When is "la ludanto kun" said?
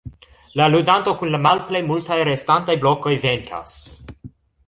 0.59-1.31